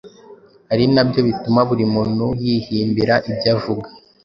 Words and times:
arinabyo 0.73 1.19
bituma 1.27 1.61
buri 1.69 1.83
muntu 1.93 2.25
yihimbira 2.43 3.15
ibyo 3.29 3.47
avuga. 3.55 3.87